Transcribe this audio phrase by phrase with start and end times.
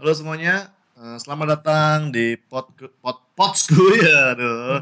[0.00, 2.72] Halo semuanya, eh, selamat datang di pod
[3.04, 4.80] pod podsku ya, aduh.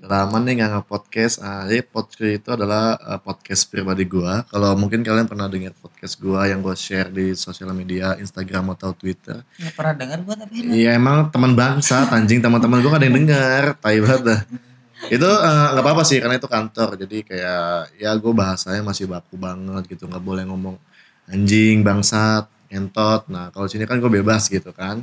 [0.00, 1.44] Lama nih nggak nge-podcast.
[1.44, 4.48] Ah, jadi podsku itu adalah eh, podcast pribadi gua.
[4.48, 8.96] Kalau mungkin kalian pernah dengar podcast gua yang gua share di sosial media, Instagram atau
[8.96, 9.44] Twitter.
[9.60, 10.72] Nggak pernah dengar gua tapi.
[10.72, 14.40] Iya emang teman bangsa, anjing teman-teman gua gak ada yang dengar, tai banget dah.
[15.12, 16.96] Itu eh, nggak apa-apa sih karena itu kantor.
[16.96, 20.80] Jadi kayak ya gue bahasanya masih baku banget gitu, nggak boleh ngomong
[21.28, 23.26] anjing, bangsat, entot.
[23.30, 25.02] Nah kalau sini kan gue bebas gitu kan.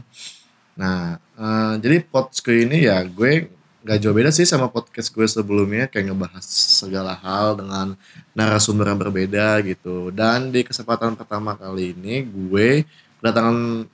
[0.75, 3.47] Nah eh, jadi podcast ini ya gue
[3.83, 7.99] nggak jauh beda sih sama podcast gue sebelumnya kayak ngebahas segala hal dengan
[8.31, 10.09] narasumber yang berbeda gitu.
[10.15, 12.87] Dan di kesempatan pertama kali ini gue
[13.19, 13.87] kedatangan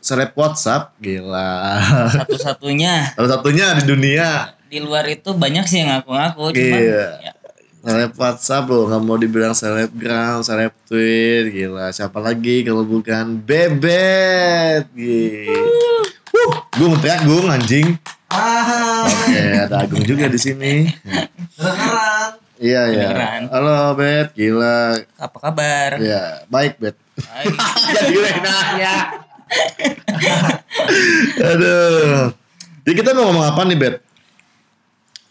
[0.00, 1.76] seleb WhatsApp gila.
[2.16, 4.28] Satu-satunya Satu-satunya di dunia
[4.70, 7.06] di luar itu banyak sih yang ngaku-ngaku cuman Iya.
[7.26, 7.32] ya,
[7.80, 11.88] seleb WhatsApp loh nggak mau dibilang selebgram, seleb tweet gila.
[11.90, 14.84] Siapa lagi kalau bukan Bebet?
[14.92, 15.60] Gila.
[16.30, 17.96] Wuh, gung teriak gung anjing.
[18.30, 20.86] Ah, Oke, ada Agung juga di sini.
[22.60, 23.08] Iya iya.
[23.50, 25.00] Halo Bet, gila.
[25.18, 26.94] apa kabar Ya, baik Bet.
[27.16, 27.56] Baik.
[27.96, 28.18] Jadi
[28.78, 28.96] ya.
[31.42, 32.30] Aduh.
[32.86, 33.96] Jadi kita mau ngomong apa nih Bet?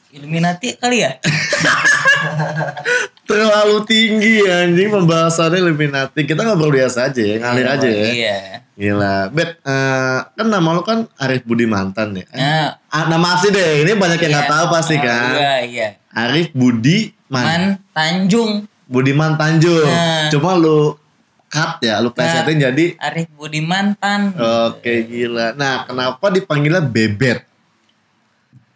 [0.10, 1.22] Illuminati kali ya
[3.30, 6.26] Terlalu tinggi anjing pembahasannya Illuminati.
[6.26, 8.10] Kita ngobrol biasa aja ya, ngalir Iya, aja ya.
[8.10, 8.38] iya
[8.74, 9.28] Gila.
[9.30, 12.26] Bet, eh, kan nama lu kan Arif Budi Mantan ya.
[12.32, 14.54] Nah ah, nama asli deh, ini banyak yang nggak iya.
[14.56, 15.34] tahu pasti Oh, kan.
[15.36, 19.86] iya iya Arif Budi Man, Man Tanjung Budiman Tanjung.
[19.86, 20.34] Nah.
[20.34, 20.98] Cuma lu
[21.46, 25.54] cut ya, lu plesetin jadi Arif Budiman Tan Oke gila.
[25.54, 27.46] Nah kenapa dipanggilnya Bebet?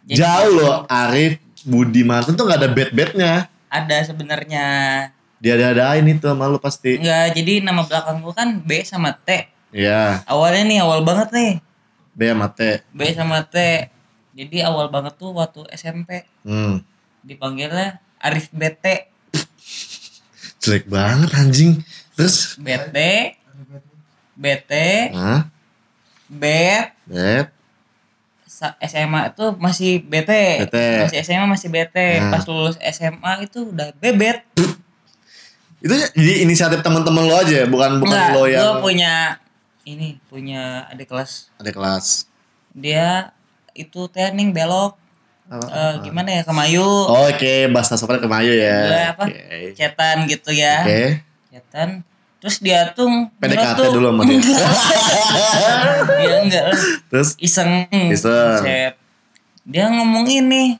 [0.06, 3.48] Jadi- Jauh loh Arif Budi Mantan tuh gak ada bet-betnya.
[3.66, 4.66] ada sebenarnya
[5.36, 6.96] Dia ada ini tuh sama lu pasti.
[6.96, 11.52] enggak jadi nama belakang gua kan B sama T Iya, awalnya nih awal banget nih
[12.10, 12.60] B sama T.
[12.88, 13.56] B sama T
[14.30, 16.84] jadi awal banget tuh waktu SMP Hmm.
[17.20, 19.10] dipanggilnya Arif BT
[20.58, 21.72] Jelek banget anjing.
[22.14, 22.56] Terus?
[22.56, 22.96] BT
[24.34, 24.72] BT
[25.12, 25.50] Hah?
[26.26, 27.46] Bet Bet?
[28.80, 30.30] SMA itu masih BT.
[30.68, 30.76] BT.
[31.06, 31.96] Masih SMA masih BT.
[32.22, 32.30] Nah.
[32.38, 34.46] Pas lulus SMA itu udah bebet.
[35.84, 39.36] Itu jadi inisiatif teman-teman lo aja, bukan bukan Enggak, lo yang punya
[39.84, 41.52] ini punya adik kelas.
[41.60, 42.24] ada kelas.
[42.72, 43.36] Dia
[43.76, 44.96] itu teknik belok
[45.44, 45.66] Apa?
[45.68, 46.80] eh, gimana ya Kemayu.
[46.80, 48.78] Oh, Oke, bahasa sopan kemayu ya.
[48.80, 49.24] Gue apa?
[49.28, 49.76] Oke.
[49.76, 50.80] Cetan gitu ya.
[50.86, 51.20] Oke.
[51.52, 52.00] Cetan.
[52.44, 53.08] Terus dia tuh
[53.40, 54.36] PDKT tuh- dulu sama dia.
[56.44, 56.64] Enggak.
[57.10, 57.88] Terus iseng.
[57.88, 58.60] Iseng.
[58.60, 59.00] Chat.
[59.64, 60.76] Dia ngomong ini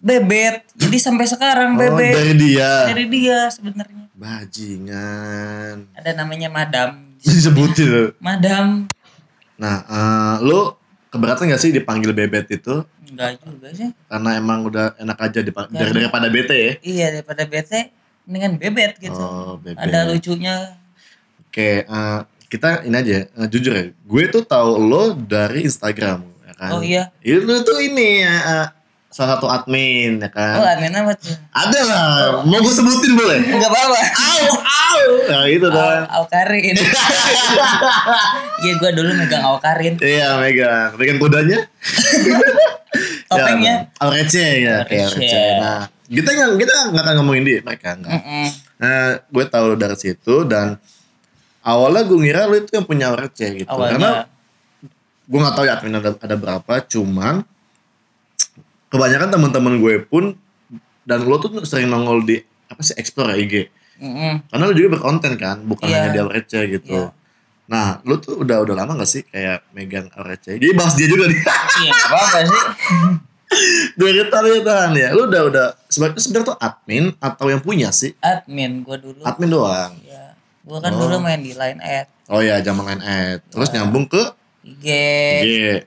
[0.00, 0.64] bebet.
[0.72, 2.08] Jadi sampai sekarang oh, bebet.
[2.16, 2.88] dari dia.
[2.88, 4.08] Dari dia sebenarnya.
[4.16, 5.92] Bajingan.
[5.92, 7.04] Ada namanya Madam.
[7.20, 8.04] Disebutin lo.
[8.16, 8.88] Madam.
[9.60, 10.72] Nah, eh, lu
[11.12, 12.80] keberatan gak sih dipanggil bebet itu?
[13.12, 13.92] Enggak juga sih.
[14.08, 16.72] Karena emang udah enak aja dipang- Karena- dari daripada bete ya.
[16.80, 17.92] Iya daripada bete
[18.26, 19.16] mendingan bebet gitu.
[19.16, 19.78] Oh, bebet.
[19.78, 20.76] Ada lucunya.
[21.46, 22.20] Oke, eh,
[22.50, 23.84] kita ini aja, eh, jujur ya.
[24.04, 26.70] Gue tuh tahu lo dari Instagram, ya kan?
[26.76, 27.14] Oh iya.
[27.22, 28.66] Itu tuh ini ya, eh,
[29.08, 30.60] salah satu admin, ya kan?
[30.60, 31.32] Oh admin apa tuh?
[31.54, 32.06] Ada lah,
[32.44, 33.40] mau gue sebutin boleh?
[33.46, 33.98] Enggak apa-apa.
[34.20, 35.02] Au, au.
[35.30, 36.02] Nah, itu Au, dong.
[36.10, 36.76] Aukarin.
[38.56, 40.00] Iya gua dulu megang Aukarin.
[40.00, 40.96] Iya, megang.
[40.96, 41.60] Megang kudanya.
[43.30, 43.74] Topengnya.
[43.84, 44.76] Ya, Aurece ya.
[44.80, 45.42] Aurece.
[45.60, 48.12] Nah, kita nggak kita nggak akan ngomongin dia, mereka enggak.
[48.14, 48.46] Mm-mm.
[48.76, 50.78] Nah, gue tahu dari situ dan
[51.60, 53.68] awalnya gue ngira lu itu yang punya Aurece gitu.
[53.68, 54.30] Karena Awalnya.
[55.26, 57.42] gue nggak tahu ya admin ada, ada berapa, cuman
[58.86, 60.38] kebanyakan teman-teman gue pun
[61.02, 63.54] dan lo tuh sering nongol di apa sih explore ya, IG.
[63.96, 64.46] Mm-mm.
[64.46, 65.94] Karena lu juga berkonten kan, bukan Iya.
[65.96, 67.10] hanya di Aurece gitu.
[67.10, 67.10] Iya.
[67.66, 70.54] Nah, lu tuh udah udah lama gak sih kayak megang Aurece?
[70.54, 71.40] Jadi bahas dia juga nih.
[71.82, 72.62] Iya nggak apa-apa sih.
[73.94, 75.08] Dari tadi tahan ya.
[75.10, 78.12] Lu udah udah sebenarnya sebenarnya tuh admin atau yang punya sih?
[78.18, 79.22] Admin gua dulu.
[79.22, 79.92] Admin doang.
[80.02, 80.34] Ya.
[80.62, 81.06] Gua kan Oh.
[81.06, 82.06] dulu main di Line Ad.
[82.26, 83.38] Oh ya, zaman line ad.
[83.46, 83.74] Terus Ya.
[83.78, 84.18] nyambung ke
[84.60, 84.82] IG.
[84.82, 85.46] G.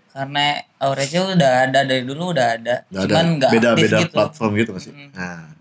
[0.09, 2.87] Karena Aurece udah ada dari dulu udah ada.
[2.87, 4.13] Udah Cuman ada nggak aktif beda-beda gitu.
[4.15, 4.93] platform gitu gak sih?
[4.95, 5.11] Mm.
[5.11, 5.51] Nah.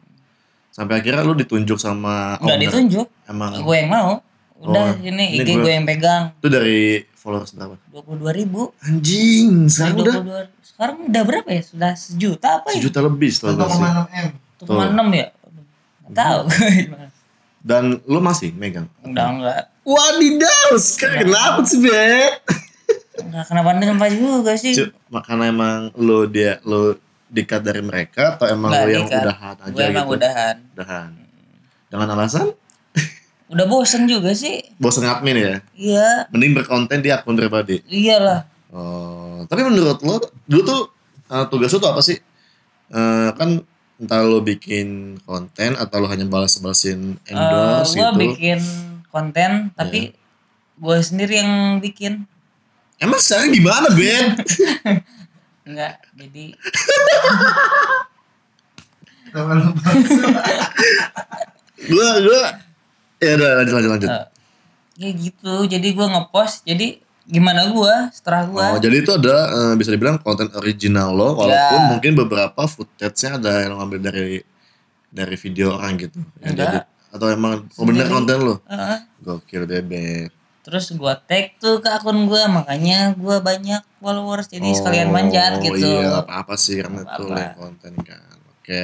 [0.70, 2.62] Sampai akhirnya lu ditunjuk sama Nggak owner.
[2.62, 3.06] ditunjuk.
[3.26, 4.22] Emang Gue yang mau.
[4.56, 6.22] Udah Oh, ini IG gua- gue yang pegang.
[6.34, 6.78] itu dari
[7.12, 7.74] followers berapa?
[7.88, 8.70] 22 ribu.
[8.80, 10.57] Anjing, sekarang udah 22.
[10.78, 11.62] Sekarang udah berapa ya?
[11.64, 12.78] Sudah sejuta apa ya?
[12.78, 13.82] sejuta lebih setelah gue sih.
[13.82, 14.28] 1,6 M.
[14.62, 14.70] 1,6
[15.12, 15.26] ya?
[16.00, 16.40] Nggak tahu.
[17.68, 18.86] Dan lu masih megang?
[19.02, 19.62] Udah enggak.
[19.82, 22.32] Wadidaw, sekarang kenapa sih, Bet?
[23.18, 24.72] Enggak kenapa-napa juga sih.
[24.72, 26.94] Cu- Karena emang lu dia lu
[27.26, 29.22] dikat dari mereka atau emang Nggak lu yang dikat.
[29.24, 30.14] udahan aja Gue emang gitu?
[30.14, 30.56] udahan.
[30.72, 31.10] Udahan.
[31.88, 32.46] Dengan alasan?
[33.52, 34.62] Udah bosen juga sih.
[34.78, 35.54] Bosan admin ya?
[35.74, 37.82] Iya, Mending berkonten di akun pribadi.
[37.82, 38.46] iyalah.
[38.70, 39.17] Oh,
[39.48, 40.80] tapi menurut lo dulu tuh
[41.28, 42.18] eh, tugas lo tuh apa sih?
[42.88, 43.60] Eh, kan
[43.98, 48.20] entah lo bikin konten atau lo hanya balas-balasin Eh endorse gua gitu.
[48.22, 48.58] bikin
[49.08, 50.14] konten tapi
[50.78, 52.22] gue sendiri yang bikin.
[52.98, 54.38] Emang sekarang gimana, Ben?
[55.68, 56.54] Enggak, jadi
[61.88, 62.42] gua gua
[63.18, 64.10] ya udah lanjut lanjut lanjut.
[64.10, 64.26] eh,
[64.98, 65.54] ya gitu.
[65.66, 66.62] Jadi gue ngepost.
[66.64, 71.36] Jadi gimana gua setelah gua Oh, jadi itu ada eh, bisa dibilang konten original lo
[71.36, 71.88] walaupun Ya.
[71.90, 74.40] mungkin beberapa footage-nya ada yang lo ambil dari
[75.08, 76.18] dari video orang gitu.
[76.40, 78.60] Yang jadi- atau emang oh bener konten lo?
[78.64, 78.98] Heeh.
[79.18, 80.28] Gokil deh, Ben.
[80.60, 85.56] terus gua tag tuh ke akun gua makanya gua banyak followers jadi sekalian Oh, manjat
[85.58, 85.80] gitu.
[85.80, 88.82] iya gak apa-apa sih karena Gak itu yang konten kan oke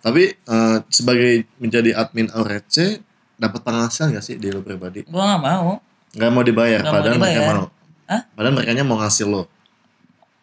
[0.00, 2.98] tapi eh, sebagai menjadi admin Aurece
[3.36, 5.78] dapat penghasilan gak sih di lo pribadi Gua nggak mau.
[6.10, 7.54] nggak mau dibayar mau padahal mereka dibayar.
[7.54, 7.66] mau
[8.10, 8.26] Hah?
[8.28, 9.46] padahal mereka mau ngasih lo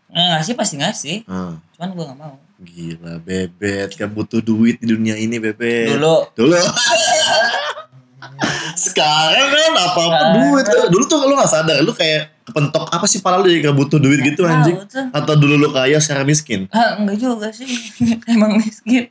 [0.07, 1.17] ngasih pasti ngasih.
[1.27, 2.35] Ah, Cuman gua nggak mau.
[2.57, 6.57] gila bebet gak butuh duit di dunia ini bebet Dulu dulu
[8.77, 10.33] sekarang kan apa apa Sekarang.
[10.35, 13.61] duit tuh dulu tuh lu gak sadar lu kayak kepentok apa sih pala lu jadi
[13.63, 15.05] gak butuh duit gitu Tahu anjing tuh.
[15.11, 17.67] atau dulu lu kaya secara miskin Ah, enggak juga sih.
[18.31, 19.09] Emang miskin.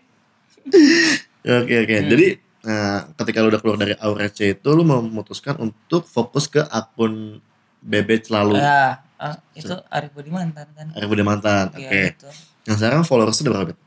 [1.43, 1.95] Oke oke.
[1.97, 2.09] Hmm.
[2.09, 2.27] Jadi
[2.63, 7.39] nah, ketika lu udah keluar dari Aurece itu lu memutuskan untuk fokus ke akun
[7.87, 8.59] Bebet selalu.
[8.59, 10.91] Ya, ah, itu Arif Budi mantan kan.
[10.99, 11.71] Arif Budi mantan.
[11.71, 11.87] Oke.
[11.87, 12.27] Iya gitu.
[12.67, 13.79] Nah sekarang followers udah berapa?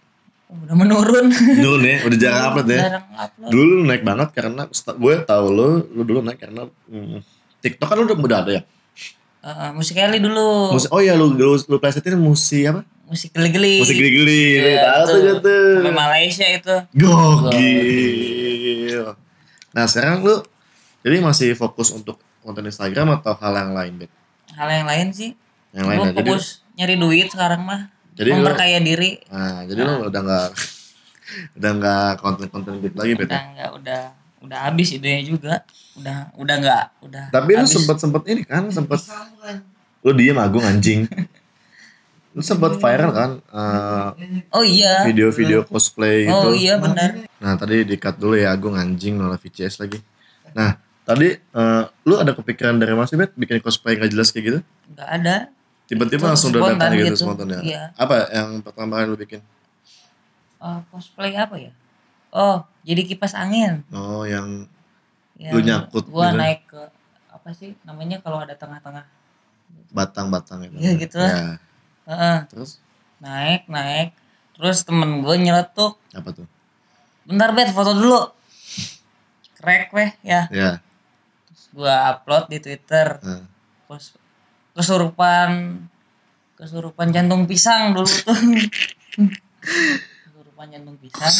[0.49, 1.27] Udah menurun.
[1.35, 2.81] Dulu nih, udah jarang upload ya.
[2.87, 3.49] Jarang upload.
[3.51, 7.19] Dulu lu naik banget karena gue tahu lu, lu dulu naik karena hmm,
[7.59, 8.61] TikTok kan lu udah, udah ada ya.
[9.43, 10.71] Ah, musik Eli dulu.
[10.73, 12.81] Musik, oh iya lu lu, lu plesetin musik apa?
[13.05, 13.83] Musik geli-geli.
[13.83, 14.45] Musik geli-geli.
[14.57, 15.81] Iya, tahu tuh tuh.
[15.81, 16.75] Sampai Malaysia itu.
[16.97, 19.05] Gokil.
[19.75, 20.41] Nah sekarang lu
[21.05, 22.17] jadi masih fokus untuk
[22.49, 24.11] konten Instagram atau hal yang lain, Bet?
[24.57, 25.37] Hal yang lain sih.
[25.69, 26.13] Yang lain Gue ya.
[26.17, 27.81] Jadi, fokus nyari duit sekarang mah.
[28.17, 29.21] jadi lu, Memperkaya diri.
[29.29, 30.47] nah, jadi lu udah nggak
[31.61, 33.29] udah nggak konten-konten gitu lagi, Bet.
[33.29, 34.01] Udah enggak udah
[34.39, 35.53] udah habis idenya juga.
[35.93, 37.25] Udah udah enggak udah.
[37.29, 37.73] Tapi lu habis.
[37.77, 38.99] sempet sempet ini kan, sempet
[40.01, 41.05] lu diem agung anjing.
[42.35, 44.09] lu sempet viral kan eh,
[44.53, 45.01] Oh iya.
[45.05, 46.33] video-video cosplay gitu.
[46.33, 47.25] Oh iya benar.
[47.41, 49.97] Nah tadi di cut dulu ya Agung anjing malah VCS lagi.
[50.53, 50.77] Nah
[51.09, 54.59] tadi eh, lu ada kepikiran dari Mas Bet bikin cosplay gak jelas kayak gitu?
[54.93, 55.35] Enggak ada.
[55.89, 57.17] Tiba-tiba langsung spontan dadakan gitu, gitu.
[57.25, 57.59] spontan ya?
[57.65, 57.83] Iya.
[57.97, 59.41] Apa yang pertama kali lu bikin?
[60.61, 61.73] Oh, cosplay apa ya?
[62.29, 63.81] Oh, jadi kipas angin.
[63.89, 64.69] Oh yang
[65.39, 66.39] Ya, Lu nyangkut Gua gitu.
[66.43, 66.81] naik ke
[67.31, 69.07] apa sih namanya kalau ada tengah-tengah.
[69.95, 70.75] batang-batang itu.
[70.75, 71.31] Iya, gitu lah.
[71.31, 71.49] Ya.
[72.11, 72.71] Heeh, Terus
[73.23, 74.11] naik, naik.
[74.59, 75.95] Terus temen gue nyeletuk.
[76.11, 76.45] apa tuh?
[77.23, 78.35] Bentar bet foto dulu.
[79.55, 80.51] Krek weh ya.
[80.51, 80.83] Ya.
[81.79, 83.23] Gua upload di Twitter.
[83.87, 84.19] Terus
[84.75, 85.79] kesurupan
[86.59, 88.35] kesurupan jantung pisang dulu tuh.
[90.27, 91.31] kesurupan jantung pisang.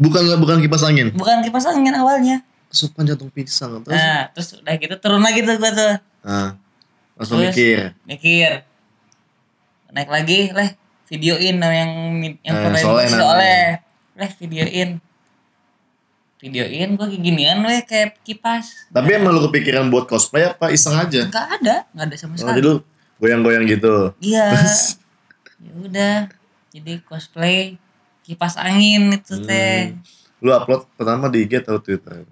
[0.00, 1.12] Bukan bukan kipas angin.
[1.12, 2.40] Bukan kipas angin awalnya.
[2.72, 3.92] Kesupan jantung pisang terus.
[3.92, 5.94] Nah, terus udah gitu turun lagi tuh gua tuh.
[6.24, 6.56] Nah.
[7.20, 7.78] Langsung Terus mikir.
[8.08, 8.50] Mikir.
[9.92, 10.70] Naik lagi, leh
[11.10, 11.92] videoin yang
[12.40, 13.26] yang Eh, Soleh namanya.
[13.36, 13.62] Oleh.
[14.16, 14.90] Leh videoin.
[16.38, 18.86] Videoin gua kayak ginian weh kayak kipas.
[18.88, 21.26] Tapi emang lu kepikiran buat cosplay apa iseng aja?
[21.26, 22.54] Enggak ada, enggak ada sama Oh, sekali.
[22.54, 22.74] jadi lu
[23.18, 23.94] goyang-goyang gitu.
[24.20, 24.54] Iya.
[25.58, 26.16] Ya udah.
[26.70, 27.74] Jadi cosplay
[28.22, 29.44] kipas angin itu Hmm.
[29.44, 29.98] teh.
[30.38, 32.22] Lu upload pertama di IG atau Twitter?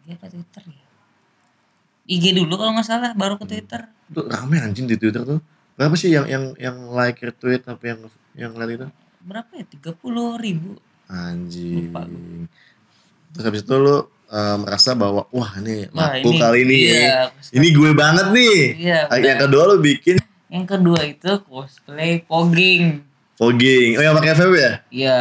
[0.00, 0.84] IG apa Twitter ya?
[2.06, 3.90] IG dulu kalau nggak salah, baru ke Twitter.
[4.06, 5.42] Itu rame anjing di Twitter tuh.
[5.74, 7.98] Berapa sih yang yang yang like retweet apa yang
[8.36, 8.86] yang lihat itu?
[9.20, 9.64] Berapa ya?
[9.66, 9.98] 30
[10.36, 10.78] ribu.
[11.08, 11.90] Anjing.
[11.90, 12.06] Lupa
[13.30, 13.96] Terus habis itu lu
[14.26, 16.76] eh, merasa bahwa wah ini Wah, laku kali ini.
[16.88, 18.58] Iya, Ini gue banget nih.
[18.76, 23.06] Iya, yang kedua lu bikin Yang kedua itu cosplay pogging.
[23.34, 23.90] fogging.
[23.94, 24.72] Oh yang pakai FB ya?
[24.90, 25.18] Iya,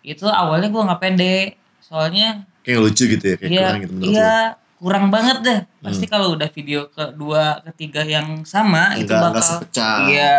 [0.00, 1.38] itu awalnya gua nggak pede.
[1.78, 4.32] Soalnya Kayak lucu gitu ya, kayak iya, kurang gitu menurut iya
[4.78, 5.60] kurang banget deh.
[5.80, 6.12] Pasti Hmm.
[6.12, 9.96] kalau udah video kedua, ketiga yang sama itu Enggak, enggak bakal sepecah.
[10.06, 10.36] Iya,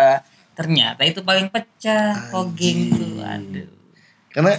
[0.54, 3.14] ternyata itu paling pecah pogging tuh.
[3.20, 3.68] Aduh.
[4.30, 4.54] Karena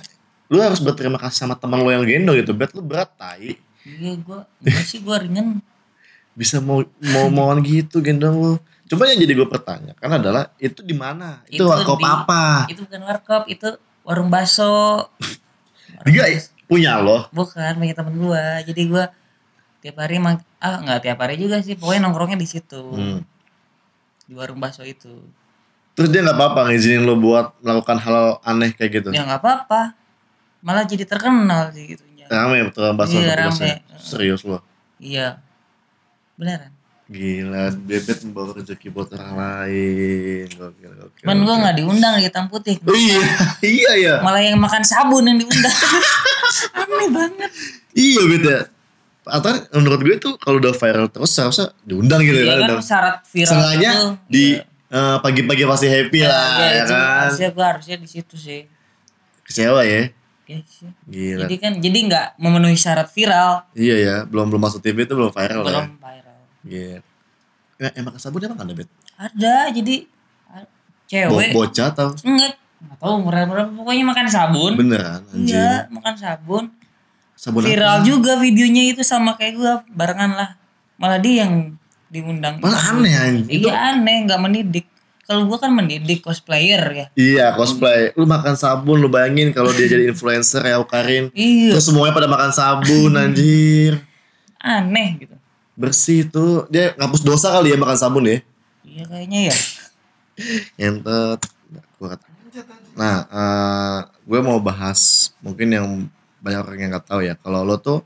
[0.50, 2.50] lu harus berterima kasih sama teman lu yang gendong gitu.
[2.50, 3.56] Bet lu berat tai.
[3.86, 4.44] Iya, gua
[4.82, 5.62] sih gua ringan.
[6.38, 6.82] Bisa mau
[7.14, 8.52] mau mauan gitu gendong lu.
[8.90, 11.46] Coba yang jadi gue pertanyakan adalah itu di mana?
[11.46, 12.66] Itu, Itu warkop di- apa?
[12.66, 13.68] Itu bukan warkop, itu
[14.02, 15.06] warung bakso.
[16.10, 16.26] Juga
[16.66, 17.30] punya lo.
[17.30, 18.58] Bukan, punya temen gua.
[18.66, 19.14] Jadi gua
[19.80, 22.82] tiap hari mang ah nggak tiap hari juga sih, pokoknya nongkrongnya di situ.
[22.82, 23.22] Hmm.
[24.26, 25.22] Di warung bakso itu.
[25.94, 29.08] Terus dia nggak apa-apa ngizinin lo buat melakukan hal aneh kayak gitu.
[29.14, 29.99] Ya nggak apa-apa.
[30.60, 32.24] Malah jadi terkenal sih gitunya.
[32.26, 33.70] Rame betul bahasa Iya, rame.
[33.96, 34.60] Serius lo.
[34.96, 35.40] Iya.
[36.36, 36.72] Beneran.
[37.10, 40.46] Gila, bebet membawa rezeki buat orang lain.
[40.46, 41.20] Gokil, gokil.
[41.26, 42.78] Cuman gue nggak diundang di hitam putih.
[42.80, 43.18] Oh iya,
[43.66, 44.14] iya ya.
[44.22, 45.74] Malah yang makan sabun yang diundang.
[46.78, 47.50] Aneh banget.
[47.92, 48.60] Iya bet ya.
[49.26, 52.68] Atau menurut gue tuh kalau udah viral terus seharusnya diundang gitu Iya kan.
[52.68, 54.06] kan syarat viral Sengaja itu.
[54.26, 54.62] di iya.
[54.90, 57.18] eh, pagi-pagi pasti happy lah Iya, ya itu kan.
[57.26, 58.60] Harusnya gue harusnya di situ sih.
[59.42, 60.14] Kecewa ya.
[60.60, 60.90] Sih.
[61.04, 61.44] Gila.
[61.44, 63.70] Jadi kan jadi nggak memenuhi syarat viral.
[63.72, 65.86] Iya ya, belum belum masuk TV itu belum viral Belum ya.
[65.96, 66.38] viral.
[66.62, 66.94] Iya.
[67.76, 68.88] Ya, emang sabun emang ada bet?
[69.14, 70.04] Ada jadi
[70.46, 70.64] ah,
[71.28, 74.72] Bo cewek bocah atau enggak nggak tahu berapa berapa pokoknya makan sabun.
[74.74, 75.54] beneran anjing?
[75.54, 76.64] Iya, makan sabun.
[77.36, 78.04] Sabun Viral apa?
[78.04, 80.50] juga videonya itu sama kayak gue barengan lah.
[80.96, 81.72] Malah dia yang
[82.06, 82.60] diundang.
[82.60, 83.46] Malah aneh anjing.
[83.48, 84.86] Itu- Iya aneh, nggak mendidik.
[85.30, 87.06] Kalau gue kan mendidik cosplayer ya.
[87.14, 88.10] Iya cosplay.
[88.18, 91.30] Lu makan sabun lu bayangin kalau dia jadi influencer ya Karin.
[91.30, 94.02] Iya, Terus semuanya pada makan sabun anjir.
[94.58, 95.38] aneh gitu.
[95.78, 96.66] Bersih tuh.
[96.66, 98.42] Dia ngapus dosa kali ya makan sabun ya.
[98.82, 99.56] Iya kayaknya ya.
[100.82, 101.40] Entet.
[102.02, 102.18] Kuat.
[102.98, 105.86] Nah, eh, gue mau bahas mungkin yang
[106.42, 107.38] banyak orang yang nggak tahu ya.
[107.38, 108.02] Kalau lo tuh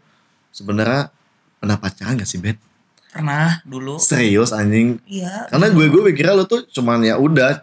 [0.53, 1.09] sebenarnya
[1.57, 2.61] pernah pacaran gak sih Bet?
[3.15, 3.95] Pernah dulu.
[4.03, 4.99] Serius anjing.
[5.07, 5.47] Iya.
[5.47, 7.63] Karena gue gue pikirnya lo tuh cuman ya udah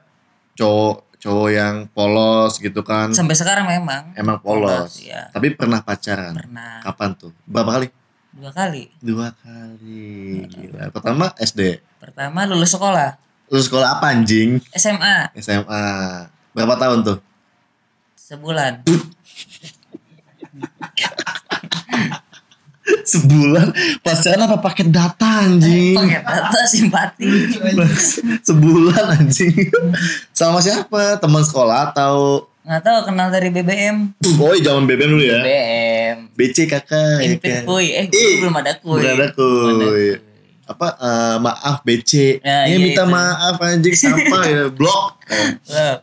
[0.55, 3.12] cowok cowok yang polos gitu kan.
[3.12, 5.03] Sampai sekarang memang Emang polos.
[5.03, 5.27] Iya.
[5.36, 6.39] Tapi pernah pacaran.
[6.39, 7.36] pernah Kapan tuh?
[7.43, 7.91] Berapa kali?
[8.31, 8.88] dua kali.
[9.03, 10.48] Dua kali.
[10.48, 10.88] Gila.
[10.96, 11.84] Pertama SD.
[12.00, 13.20] Pertama lulus sekolah
[13.51, 14.63] Lu sekolah apa anjing?
[14.72, 15.84] SMA SMA.
[16.55, 17.20] Berapa tahun tuh?
[18.15, 18.88] sebulan.
[23.03, 23.67] Sebulan
[24.00, 25.93] pacaran apa paket data anjing?
[25.93, 27.25] Pakai data simpati.
[28.48, 29.69] Sebulan anjing.
[30.31, 31.17] Sama siapa?
[31.17, 34.13] Teman sekolah atau Nggak tahu kenal dari BBM.
[34.38, 35.41] Oh, zaman BBM dulu ya.
[35.41, 36.17] BBM.
[36.31, 37.63] BC kakak ya Invite kan.
[37.65, 37.86] kuy.
[37.89, 39.01] Eh, Ih, belum ada kuy.
[39.01, 39.41] belum ada kuy.
[39.41, 40.10] Belum ada kuy.
[40.63, 42.12] Apa eh, maaf BC.
[42.38, 43.10] Ya, Ya, iya minta itu.
[43.10, 45.17] maaf anjing sampah ya blok.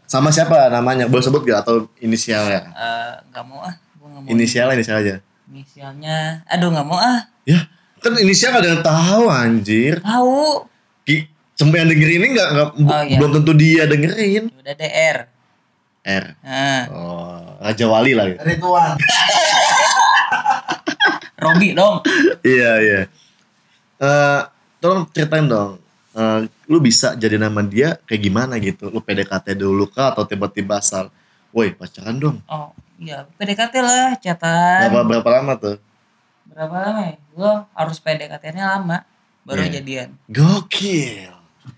[0.04, 1.06] Sama siapa namanya?
[1.06, 2.66] Boleh sebut gak atau inisialnya?
[2.68, 3.74] eh, nggak mau ah.
[3.94, 4.28] Nggak mau.
[4.28, 5.14] Inisialnya inisial aja.
[5.48, 6.44] Inisialnya.
[6.46, 7.24] Aduh nggak mau ah.
[7.42, 7.64] Ya,
[7.98, 9.94] kan inisial gak ada yang tahu anjir.
[9.98, 10.68] Tahu.
[11.02, 11.24] Ki,
[11.54, 13.16] sampai yang denger ini gak, nggak Oh, iya.
[13.16, 14.52] belum tentu dia dengerin.
[14.52, 15.16] Udah DR.
[16.04, 16.24] R.
[16.38, 18.28] Nah, Oh, Raja Wali lah.
[18.28, 18.40] gitu.
[18.40, 18.96] Rituan.
[21.38, 22.02] Robi dong.
[22.42, 23.00] iya, iya.
[23.96, 24.40] Eh,
[24.78, 25.78] tolong ceritain dong.
[26.12, 28.90] Eh, lu bisa jadi nama dia kayak gimana gitu?
[28.90, 31.08] Lu PDKT dulu kah atau tiba-tiba asal,
[31.50, 32.36] woi pacaran dong.
[32.44, 33.24] Oh, iya.
[33.34, 34.90] PDKT lah, chatan.
[34.90, 35.76] Berapa berapa lama tuh?
[36.44, 37.16] Berapa lama ya?
[37.32, 39.06] Gue harus PDKT-nya lama.
[39.42, 39.80] Baru Iya.
[39.80, 40.08] jadian.
[40.28, 41.32] Gokil.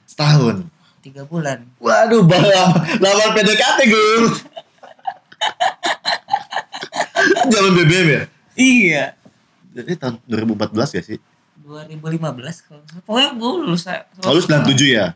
[0.04, 0.66] Setahun.
[1.00, 1.64] Tiga bulan.
[1.78, 4.08] Waduh, bawa lawan PDKT gue.
[7.48, 8.22] Zaman BBM ya?
[8.54, 9.04] Iya.
[9.70, 11.18] Jadi tahun 2014 ya sih?
[11.62, 12.82] 2015 kalau.
[13.06, 13.86] Pokoknya gue lulus.
[14.26, 15.14] Oh, lu 97 ya?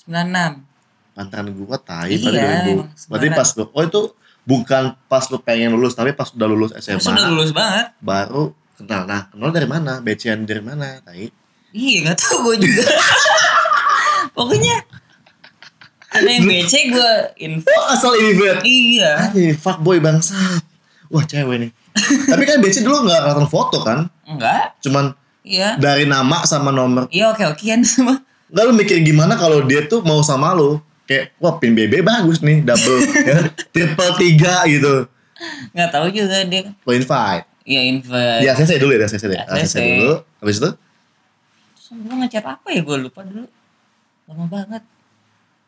[0.00, 0.64] 96.
[1.12, 2.70] Pantaran gua tai Iya, pada 2000.
[2.72, 4.00] emang Berarti pas lu, oh itu
[4.42, 6.98] bukan pas lu pengen lulus, tapi pas udah lulus SMA.
[6.98, 7.92] Sudah lulus banget.
[7.98, 9.04] baru kenal.
[9.04, 10.00] Nah, kenal dari mana?
[10.00, 10.98] Becian dari mana?
[11.00, 11.28] Tai.
[11.70, 12.82] Iya gak tau gue juga.
[14.36, 14.76] Pokoknya
[16.10, 17.70] ada yang BC gue info.
[17.70, 18.58] Oh, asal ini bet.
[18.62, 19.30] Iya.
[19.30, 20.62] Anjing, fuckboy bangsat.
[21.06, 21.70] Wah, cewek nih.
[22.30, 24.10] tapi kan BC dulu nggak kelihatan foto kan?
[24.24, 24.78] Enggak.
[24.80, 25.80] Cuman Iya.
[25.80, 27.08] dari nama sama nomor.
[27.08, 28.18] Iya oke okean semua.
[28.50, 30.82] Enggak lu mikir gimana kalau dia tuh mau sama lu?
[31.10, 33.02] Kayak, wah pin BB bagus nih, double,
[33.34, 35.10] ya, triple tiga gitu.
[35.74, 36.70] Nggak tahu juga dia.
[36.86, 37.50] Lo invite.
[37.66, 38.14] Iya info.
[38.14, 39.38] Di ACC dulu ya, ACC deh.
[39.42, 39.74] ACC.
[39.74, 40.14] ACC dulu.
[40.38, 40.70] Habis itu?
[41.90, 43.50] Gue ngechat apa ya gue lupa dulu.
[44.30, 44.82] Lama banget.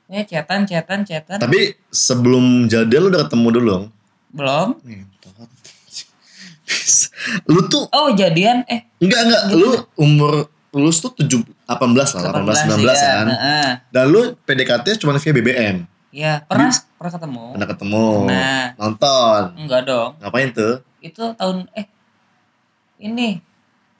[0.06, 1.42] Ya chatan chatan chatan.
[1.42, 3.84] Tapi sebelum jadian lu udah ketemu dulu dong?
[4.30, 4.68] Belum.
[7.46, 12.80] Lu tuh Oh jadian eh enggak enggak lu umur lulus tuh 7 18 lah, 18
[12.80, 12.94] 19 iya.
[12.96, 13.26] kan.
[13.28, 13.68] Heeh.
[13.92, 15.76] Dan lu PDKT cuma via BBM.
[16.12, 17.44] Iya, pernah pernah ketemu.
[17.56, 18.64] Pernah ketemu, Pernah.
[18.76, 19.40] nonton.
[19.56, 20.10] Enggak dong.
[20.20, 20.74] Ngapain tuh?
[21.00, 21.86] Itu tahun eh
[23.00, 23.40] ini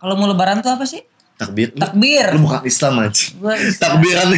[0.01, 1.05] kalau mau lebaran tuh apa sih?
[1.41, 1.73] Takbir.
[1.77, 2.37] Takbir.
[2.37, 3.25] lu bukan Islam aja.
[3.37, 4.29] Gue Takbiran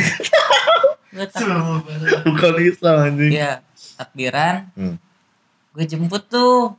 [1.14, 1.47] gue tak
[2.26, 3.31] bukan Islam anjing.
[3.31, 3.62] Iya,
[3.95, 4.67] takbiran.
[4.75, 4.97] Hmm.
[5.71, 6.75] Gue jemput tuh.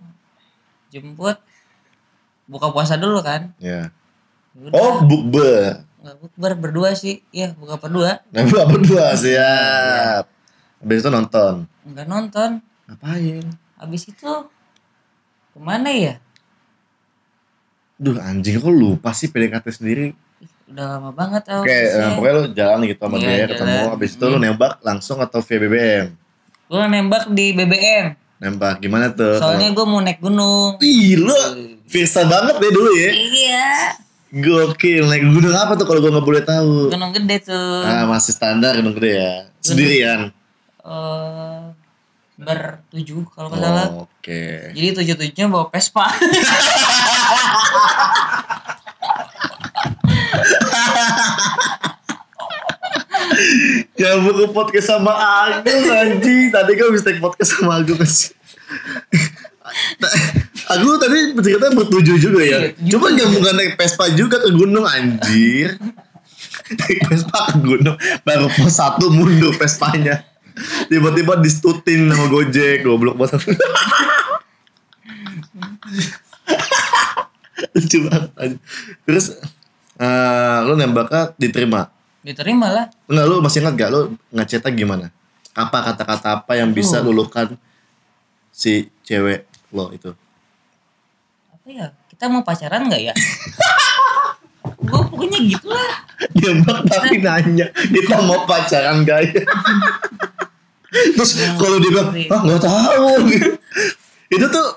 [0.91, 1.39] Jemput
[2.47, 3.51] buka puasa dulu kan.
[3.59, 3.91] Ya.
[4.55, 4.71] Udah.
[4.71, 5.83] Oh, bukber.
[6.21, 7.19] Bukber berdua sih.
[7.29, 8.24] Iya, buka berdua.
[8.31, 10.31] Nah, apa berdua siap.
[10.79, 11.53] Habis itu nonton.
[11.83, 12.50] Enggak nonton.
[12.88, 13.45] Ngapain?
[13.75, 14.31] Habis itu
[15.51, 16.21] ke mana ya?
[17.95, 20.07] Duh anjing kok lupa sih PDKT sendiri.
[20.65, 21.62] Udah lama banget tau.
[21.62, 23.69] Oke, eh, pokoknya lu jalan gitu sama Iya, dia ketemu.
[23.71, 23.91] jalan.
[23.91, 26.07] Habis itu lu nembak langsung atau via BBM?
[26.65, 28.05] Gue nembak di BBM.
[28.35, 29.39] Nembak gimana tuh?
[29.39, 30.75] Soalnya gue mau naik gunung.
[30.79, 31.33] Ih, lu
[31.85, 33.12] Visa banget deh dulu ya.
[33.13, 33.69] Iya.
[34.35, 36.91] Gokil, naik gunung apa tuh kalau gue nggak boleh tahu?
[36.91, 37.87] Gunung gede tuh.
[37.87, 39.31] Ah, masih standar gunung gede ya.
[39.63, 40.35] Sendirian.
[40.83, 41.61] Eh,
[42.35, 43.87] bertujuh kalau nggak salah.
[43.95, 44.75] Oh, Oke.
[44.75, 46.11] Jadi tujuh tujuhnya bawa Vespa.
[53.95, 56.51] Ya buku podcast sama Agung anjing.
[56.51, 57.95] Tadi kan bisa take podcast sama Agung.
[60.65, 62.74] Aku tadi cerita bertujuh juga ya.
[62.74, 65.77] Iya, Cuma nggak bukan naik Vespa juga ke gunung anjir.
[66.81, 67.93] naik Vespa ke gunung
[68.25, 70.25] baru pos satu mundur Vespanya.
[70.89, 73.43] Tiba-tiba distutin sama Gojek goblok banget.
[77.75, 78.57] Lucu banget.
[79.05, 79.38] Terus
[80.01, 81.91] eh lu nembaknya diterima.
[82.25, 82.86] Diterima lah.
[83.05, 85.07] Enggak lu masih ingat gak lu ngechatnya gimana?
[85.53, 87.53] Apa kata-kata apa yang bisa luluhkan
[88.50, 90.15] si cewek lo itu?
[91.65, 91.89] Apa ya?
[92.13, 93.13] Kita mau pacaran nggak ya?
[94.86, 95.98] Gue pokoknya gitu lah.
[96.38, 99.41] Nembak tapi nanya, kita mau pacaran gak ya?
[101.17, 103.10] Terus kalau dia bilang, ah nggak tahu.
[104.29, 104.67] itu tuh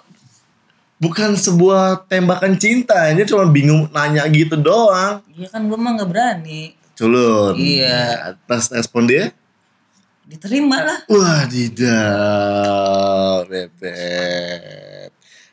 [0.97, 5.21] bukan sebuah tembakan cinta, dia cuma bingung nanya gitu doang.
[5.37, 6.73] Iya kan gue mah nggak berani.
[6.97, 7.53] Culun.
[7.53, 8.33] Iya.
[8.33, 9.29] Atas respon dia,
[10.25, 11.05] Diterima lah.
[11.13, 14.88] Wah tidak bebek.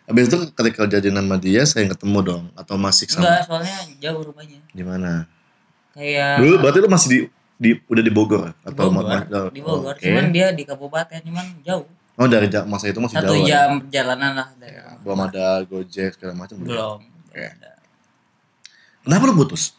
[0.06, 4.22] Habis itu ketika jadi nama dia saya ketemu dong atau masih sama Enggak, soalnya jauh
[4.24, 4.60] rumahnya.
[4.70, 5.26] di mana?
[5.92, 7.20] Kayak Dulu berarti lu masih di,
[7.56, 9.02] di udah di Bogor di atau Bogor.
[9.04, 9.94] ma- Di Bogor.
[9.94, 10.06] Oke.
[10.06, 11.88] Cuman dia di kabupaten, cuman jauh.
[12.16, 13.42] Oh dari ja- masa itu masih Satu jauh.
[13.42, 13.66] ya?
[13.66, 15.00] jam perjalanan lah dari rumah.
[15.02, 16.70] Belum ada Gojek segala macam belum.
[16.70, 17.00] Belum.
[17.26, 17.42] Oke.
[17.42, 17.72] Ada.
[19.02, 19.74] Kenapa lu putus?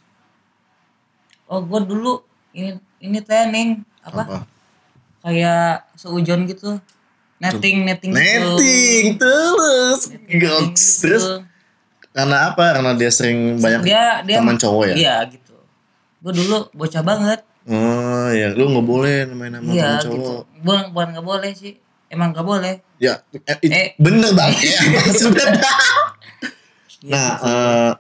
[1.45, 4.43] Oh, gue dulu ini ini teh Ning, apa?
[5.21, 6.83] Kayak seujon gitu.
[7.37, 8.23] Netting, netting, gitu.
[8.23, 10.01] Netting terus.
[10.09, 10.57] Netting, Goks.
[10.57, 11.03] netting gitu.
[11.03, 11.25] Terus
[12.11, 12.65] karena apa?
[12.73, 14.95] Karena dia sering banyak dia dia teman cowok ya?
[14.95, 15.55] Iya gitu.
[16.19, 17.41] Gue dulu bocah banget.
[17.67, 20.15] Oh ya, lu nggak boleh main sama Iya teman cowok.
[20.15, 20.33] gitu.
[20.63, 21.75] Bukan bukan nggak boleh sih.
[22.07, 22.75] Emang nggak boleh.
[22.97, 23.89] Ya, eh, Eh.
[23.97, 24.53] bener bang.
[24.65, 25.47] Ya, maksudnya.
[26.99, 27.45] Iya, nah, gitu.
[27.47, 27.93] eh,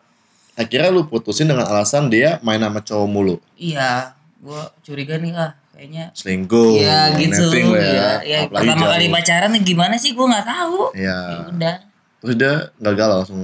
[0.56, 5.52] akhirnya lu putusin dengan alasan dia main sama cowok mulu, Iya, gue curiga nih ah
[5.76, 6.04] kayaknya.
[6.10, 7.44] selingkuh, Iya gitu.
[7.44, 8.08] netting lah ya.
[8.24, 8.92] Ya, Apalagi pertama jauh.
[8.92, 10.78] kali pacaran gimana sih gue nggak tahu.
[10.92, 11.18] Iya.
[11.20, 11.76] Ya udah.
[12.16, 13.40] Terus dia gagal langsung,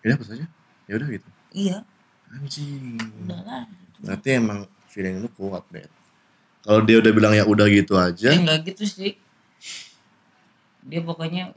[0.00, 0.46] ya putus aja.
[0.84, 1.28] Ya udah gitu.
[1.52, 1.76] Iya,
[2.30, 2.96] Anjing.
[3.20, 3.62] udah lah.
[3.98, 5.90] Berarti emang feeling lu kuat, Bet.
[6.60, 9.18] Kalau dia udah bilang ya udah gitu aja, Dia nggak gitu sih.
[10.80, 11.50] Dia pokoknya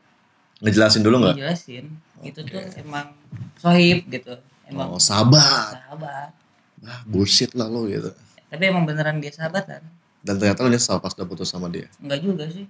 [0.59, 1.35] ngejelasin dulu nggak?
[1.35, 1.85] ngejelasin
[2.21, 3.13] itu tuh emang
[3.55, 4.33] sohib gitu.
[4.65, 5.77] Emang Oh, sabar.
[5.77, 6.33] sahabat.
[6.81, 8.09] Ah, bullshit lah lo gitu.
[8.47, 9.81] Tapi emang beneran dia sahabatan.
[10.25, 11.85] Dan ternyata lu nyesal pas udah putus sama dia.
[12.01, 12.65] Enggak juga sih.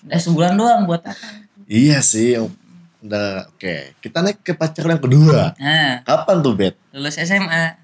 [0.00, 1.12] Udah sebulan doang buat apa?
[1.68, 2.40] Iya sih.
[3.00, 3.94] Udah, oke.
[4.00, 5.52] Kita naik ke pacaran yang kedua.
[5.54, 6.74] Nah, Kapan tuh, Bet?
[6.90, 7.76] lulus SMA.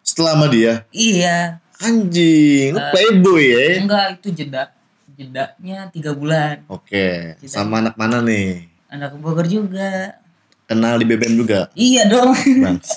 [0.00, 0.84] Setelah sama dia?
[0.88, 1.60] Iya.
[1.76, 3.58] Anjing, lu Eh, playboy ya?
[3.76, 4.62] Enggak, itu jeda.
[5.14, 6.66] Jedanya tiga bulan.
[6.66, 8.66] Oke, Kita- sama anak mana nih?
[8.88, 10.16] Anak Bogor juga.
[10.64, 11.68] Kenal di BBM juga?
[11.72, 12.32] Iya dong.
[12.64, 12.76] Bang.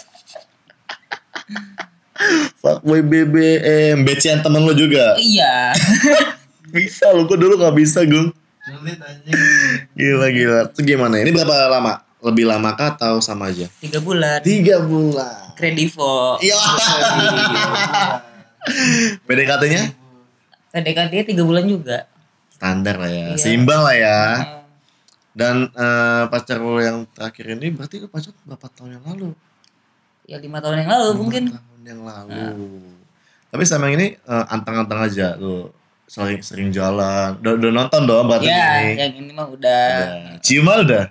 [2.58, 5.16] Fuckboy BBM, becian temen lu juga?
[5.18, 5.72] iya.
[6.68, 8.04] Bisa lu, gua dulu gak bisa.
[8.04, 9.32] Sulit anjing.
[9.96, 10.60] Gila, gila.
[10.68, 11.16] Itu gimana?
[11.18, 12.04] Ini berapa lama?
[12.20, 13.72] Lebih lama kah atau sama aja?
[13.80, 14.44] Tiga bulan.
[14.44, 15.56] Tiga bulan.
[15.56, 16.36] Kredivo.
[16.44, 16.60] Iya.
[19.24, 19.84] PDKT-nya?
[20.70, 22.04] PDKT tiga bulan juga.
[22.52, 23.38] Standar lah ya, Iya.
[23.40, 24.18] seimbang lah ya.
[24.36, 24.46] Eh,
[25.32, 29.30] Dan eh, pacar lu yang terakhir ini berarti lu pacar berapa tahun yang lalu?
[30.28, 31.44] ya lima tahun yang lalu mungkin.
[31.48, 32.34] Lima tahun yang lalu.
[33.48, 35.72] Tapi sama yang ini eh, antang-antang aja lu
[36.04, 37.36] sering sering jalan.
[37.40, 38.92] Udah, udah nonton dong berarti Ya, ini.
[38.98, 40.38] yang ini mah udah Udah.
[40.40, 41.04] Ciuman udah.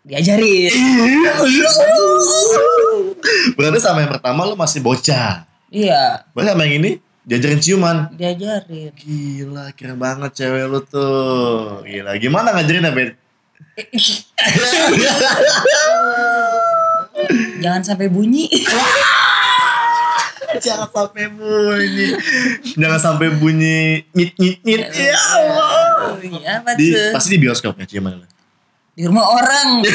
[0.00, 0.72] diajarin.
[3.52, 5.44] berarti sama yang pertama lu masih bocah.
[5.68, 6.90] Iya, Berarti sama yang ini
[7.22, 7.96] diajarin ciuman.
[8.12, 8.90] diajarin.
[8.92, 11.84] Gila, keren banget cewek lu tuh.
[11.84, 13.14] Gila, gimana ngajarin ya, Bet?
[17.60, 18.48] Jangan sampai bunyi.
[20.56, 22.08] Jangan sampai bunyi.
[22.72, 24.80] Jangan sampai bunyi nyit nyit nyit.
[24.90, 26.18] Ya Allah.
[26.18, 27.10] Iya, apa Di, tuh?
[27.12, 28.26] pasti di bioskop ya ciuman lu.
[28.90, 29.68] Di rumah orang.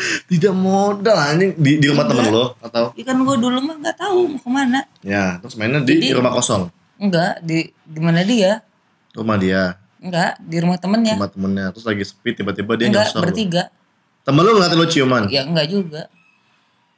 [0.00, 3.96] Tidak modal anjing di, di rumah temen lo atau Ya kan gue dulu mah nggak
[3.98, 4.80] tahu mau ke mana.
[5.02, 8.64] ya terus mainnya di, Jadi- di rumah kosong Enggak, di di mana dia?
[9.12, 11.18] rumah dia Enggak, di rumah temennya.
[11.18, 13.62] rumah temennya terus lagi sepi tiba-tiba dia enggak, nyosor bertiga.
[14.22, 16.02] temen lu ngeliatin lo ciuman Ya enggak juga.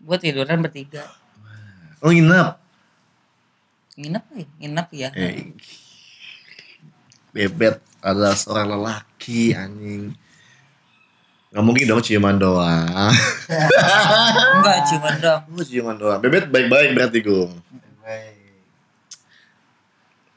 [0.02, 1.06] Gue tiduran bertiga.
[2.02, 2.48] lo nginep
[3.94, 4.46] Nginep ya?
[4.58, 5.08] Nginep ya?
[5.14, 5.54] eh,
[7.30, 10.10] bebet adalah seorang lelaki anjing
[11.52, 12.88] Nggak mungkin dong ciuman doang.
[14.56, 15.40] Enggak cuman dong.
[15.52, 16.16] Oh, ciuman doang.
[16.24, 17.60] Bebet baik-baik berarti Gung.
[18.00, 18.56] Baik.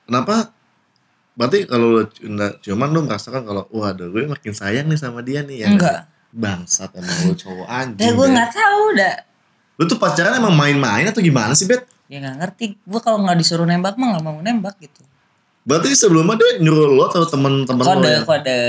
[0.03, 0.51] Kenapa?
[1.39, 2.03] Berarti kalau lu
[2.59, 5.67] ciuman lu merasakan kalau waduh gue makin sayang nih sama dia nih ya.
[5.71, 6.11] Enggak.
[6.35, 8.03] Bangsat emang lu cowok anjing.
[8.03, 8.33] Ya gue Bet.
[8.35, 9.15] nggak tahu dah.
[9.75, 11.83] Lu tuh pacaran emang main-main atau gimana sih, Bet?
[12.05, 12.65] Ya nggak ngerti.
[12.81, 15.03] Gue kalau nggak disuruh nembak mah nggak mau nembak gitu.
[15.65, 18.21] Berarti sebelumnya dia nyuruh lo atau temen-temen lo Kode ya?
[18.21, 18.59] kode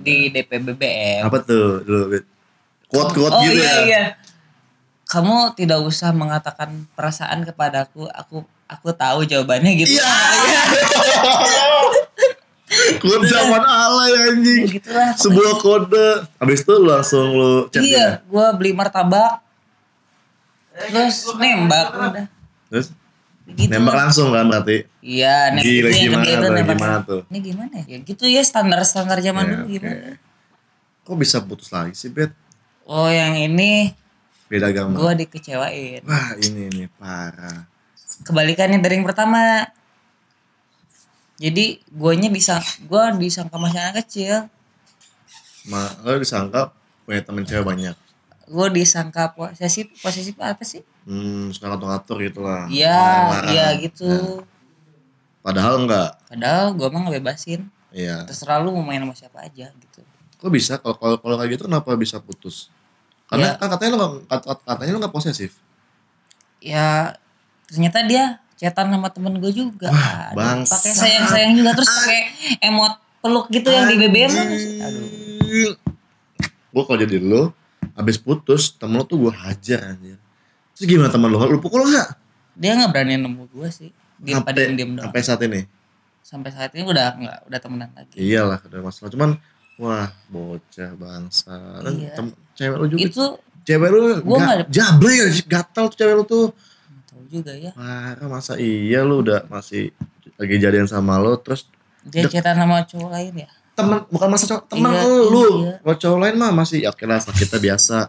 [0.00, 1.22] di DP BBM.
[1.22, 2.24] Apa tuh dulu, Bet?
[2.86, 3.80] Quote-quote oh gitu iya ya?
[3.84, 4.04] iya.
[5.04, 8.08] Kamu tidak usah mengatakan perasaan kepadaku.
[8.08, 9.94] Aku aku tahu jawabannya gitu.
[9.94, 10.08] Iya.
[12.98, 14.60] Quote zaman alay Ya anjing.
[14.66, 15.14] gitu lah.
[15.14, 16.08] Sebuah kode.
[16.40, 17.78] Habis itu lu langsung lu chat.
[17.80, 19.45] Iya, gue beli martabak.
[20.76, 22.26] Terus nembak udah.
[22.68, 22.86] Terus
[23.46, 24.90] Gitu nembak langsung kan berarti.
[25.06, 26.74] Iya, nembak Gila, itu yang gimana kedua itu tuh, nembak.
[26.74, 27.20] gimana tuh?
[27.30, 27.84] Ini gimana ya?
[27.86, 30.08] Ya gitu ya standar-standar zaman Ya, dulu gimana.
[31.06, 32.34] Kok bisa putus lagi sih, Bet?
[32.82, 33.94] Oh, yang ini
[34.50, 34.98] Beda agama.
[34.98, 36.02] gue dikecewain.
[36.02, 37.70] Wah, ini nih parah.
[38.26, 39.70] Kebalikannya dari yang pertama.
[41.38, 42.58] Jadi guanya bisa
[42.88, 44.48] gua disangka masih anak kecil.
[45.68, 46.72] Ma, lo disangka
[47.04, 47.94] punya temen cewek banyak.
[48.46, 50.86] Gue disangka posesif, posesif apa sih?
[51.02, 52.66] Hmm, suka ngatur-ngatur gitu lah.
[52.66, 52.98] Iya,
[53.50, 54.42] iya gitu.
[55.40, 56.18] Padahal enggak.
[56.26, 57.66] Padahal gue mah ngebebasin.
[57.90, 58.22] Iya.
[58.22, 60.00] Terserah lu mau main sama siapa aja gitu.
[60.36, 62.70] Kok bisa kalau kalau kalau kayak gitu kenapa bisa putus?
[63.26, 63.58] Karena Ya.
[63.58, 65.58] kan katanya lo kat- katanya lo nggak posesif.
[66.58, 67.14] Ya
[67.66, 69.90] ternyata dia chatan sama temen gue juga.
[70.34, 70.70] Bangsat.
[70.76, 72.20] Pakai sayang-sayang juga terus pakai
[72.62, 74.30] emot peluk gitu yang di BBM.
[74.82, 75.74] Aduh.
[76.68, 77.50] Gue kalau jadi lo,
[77.96, 80.20] abis putus temen lo tuh gue hajar anjir.
[80.72, 81.40] Terus gimana temen lo?
[81.42, 82.08] Lu pukul nggak?
[82.54, 83.90] Dia nggak berani nemu gue sih.
[84.16, 85.04] Dia pada Sampai diem doang.
[85.04, 85.60] sampai saat ini.
[86.20, 88.16] Sampai saat ini udah nggak udah temenan lagi.
[88.16, 89.08] Iyalah ada masalah.
[89.08, 89.30] Cuman
[89.76, 91.56] wah bocah bangsa.
[91.82, 92.12] Iya.
[92.14, 93.00] tem- cewek lu juga.
[93.02, 93.24] Itu
[93.62, 96.46] cewek lu Gua ga, nggak- jablay gatal tuh cewek lu tuh.
[97.06, 97.72] tahu juga ya.
[97.72, 99.92] Parah masa iya lu udah masih
[100.36, 101.64] lagi jadian sama lo terus
[102.04, 103.50] Dia chatan sama cowok lain ya.
[103.76, 105.74] Temen bukan masa cowok temen Iya, lu iya.
[105.78, 108.08] kalau cowok lain mah masih ya oke lah kita biasa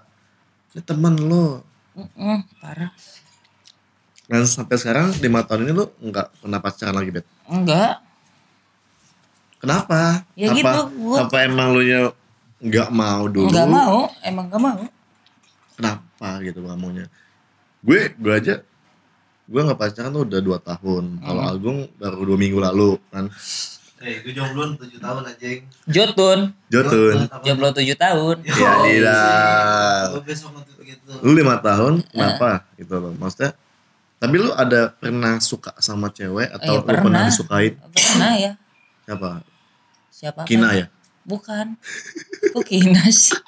[0.70, 1.60] ini temen lu
[1.94, 2.92] Mm-mm, parah.
[4.26, 8.00] dan sampai sekarang lima tahun ini lu nggak pernah pacaran lagi bet Enggak.
[9.58, 12.00] kenapa Ya apa gitu, gua- apa emang lu nya
[12.60, 13.98] nggak mau dulu Enggak mau.
[14.22, 14.82] Emang nggak mau.
[15.74, 17.06] kenapa gitu nggak maunya
[17.80, 18.56] gue gue aja
[19.44, 21.52] gue nggak pacaran tuh udah dua tahun kalau Hmm.
[21.52, 23.30] Agung baru dua minggu lalu kan
[23.98, 25.58] Eh, gue jomblo 7 tahun anjing.
[25.86, 26.54] Jotun.
[26.68, 28.36] Jotun Jomblo 7 tahun.
[28.46, 31.12] ya tidak Gue besok ngetut gitu.
[31.20, 33.52] lu lima tahun kenapa gitu loh maksudnya
[34.16, 37.24] tapi lu ada pernah suka sama cewek atau Iya, lu pernah pernah.
[37.26, 38.52] disukain Pernah ya.
[39.04, 39.30] siapa
[40.10, 40.40] Siapa?
[40.44, 40.86] Kina ya
[41.24, 41.76] Bukan.
[42.50, 43.36] Kok Kina sih?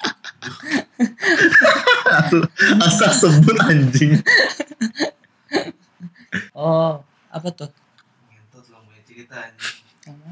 [2.82, 4.20] asal sebut anjing
[6.52, 7.68] Oh, apa tuh?
[8.28, 9.79] Ngetut lo cerita anjing.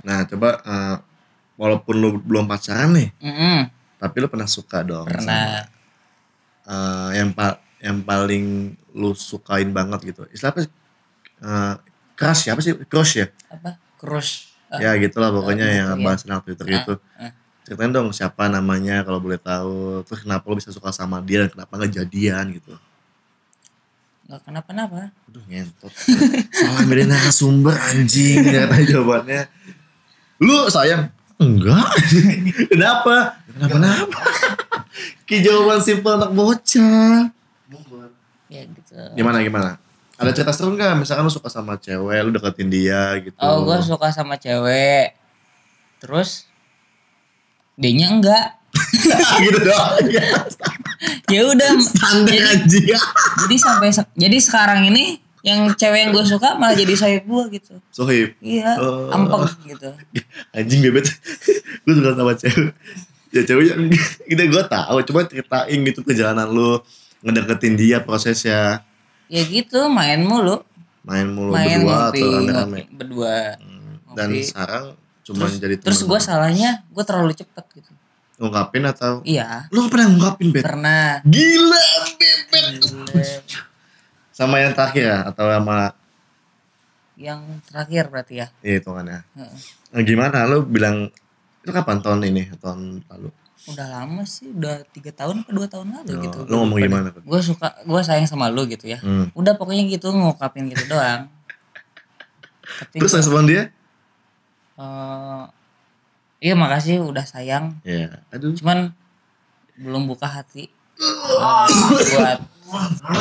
[0.00, 0.96] Nah coba eh,
[1.54, 3.58] walaupun lu belum pacaran nih Mm-mm,
[3.96, 5.24] tapi lu pernah suka dong pernah.
[5.24, 5.66] sama,
[6.64, 8.44] eh, yang pa- yang paling
[8.92, 10.72] lu sukain banget gitu istilah apa sih?
[11.38, 11.74] Eh,
[12.12, 13.78] crush ya apa sih crush ya Apa?
[13.94, 14.50] Crush.
[14.68, 16.04] Ah, ya gitulah pokoknya gitu, yang ya.
[16.04, 17.32] bahas anak Twitter itu ah.
[17.62, 21.50] ceritain dong siapa namanya kalau boleh tahu terus kenapa lu bisa suka sama dia dan
[21.50, 22.76] kenapa nggak jadian gitu
[24.22, 25.08] Nggak kenapa-napa.
[25.24, 25.88] aduh ngentot
[26.52, 29.40] salah milih narasumber anjing katanya jawabannya
[30.38, 31.86] lu sayang enggak
[32.72, 34.22] kenapa kenapa-napa
[35.22, 37.28] Ki jawaban simpel anak bocah.
[38.48, 38.96] Ya gitu.
[39.12, 39.76] gimana gimana
[40.16, 43.76] ada cerita seru nggak misalkan lu suka sama cewek lu deketin dia gitu Oh, gue
[43.84, 45.14] suka sama cewek.
[46.00, 46.48] Terus
[47.76, 48.46] dianya enggak.
[49.44, 49.94] gitu doang
[51.28, 51.70] Ya udah.
[51.78, 52.86] standar jadi, anjing
[53.38, 57.74] jadi sampai jadi sekarang ini yang cewek yang gue suka malah jadi sayap gue gitu.
[57.88, 59.08] sohib Iya, Oh.
[59.08, 59.90] ampeng gitu.
[60.56, 61.06] anjing bebet
[61.84, 62.74] lu suka sama cewek
[63.28, 63.76] ya ceweknya
[64.24, 66.80] gitu gue tahu coba ceritain gitu perjalanan lu
[67.20, 68.82] ngedeketin dia prosesnya
[69.26, 70.64] Ya gitu, main mulu.
[71.02, 73.36] main mulu main berdua ngopi, atau rame-rame ngopi berdua.
[73.56, 74.40] Hmm, dan ngopi.
[74.42, 74.84] sekarang
[75.20, 77.92] cuma Terus, jadi terus gue salahnya gue terlalu cepet gitu.
[78.38, 81.20] ngungkapin atau Iya, lu pernah ngungkapin bet pernah.
[81.22, 83.24] gila bebet Gila.
[84.38, 85.90] Sama yang terakhir ya atau sama
[87.18, 88.46] Yang terakhir berarti ya.
[88.62, 89.58] iya hitungannya Heeh.
[89.90, 91.10] nah, gimana lu bilang
[91.58, 93.34] itu kapan tahun ini tahun lalu
[93.66, 96.38] Udah lama sih, udah tiga tahun atau dua tahun lalu Oh, gitu.
[96.46, 97.20] lu ngomong gimana Pet?
[97.20, 99.02] Gue suka, gue sayang sama lu gitu ya.
[99.02, 99.34] hmm.
[99.34, 101.26] Udah pokoknya gitu ngungkapin gitu doang.
[102.78, 103.74] Tapi terus respon dia
[104.78, 105.42] eh,
[106.38, 107.82] iya makasih udah sayang.
[107.82, 108.94] ya aduh Cuman
[109.74, 111.66] belum buka hati Eh,
[112.14, 112.38] buat